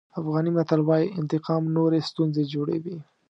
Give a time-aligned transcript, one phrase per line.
[0.19, 2.97] افغاني متل وایي انتقام نورې ستونزې جوړوي.